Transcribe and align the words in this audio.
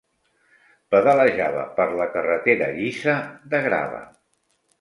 Pedalejava 0.95 1.67
per 1.77 1.87
la 2.01 2.09
carretera 2.15 2.73
llisa 2.79 3.19
de 3.53 3.61
grava. 3.69 4.05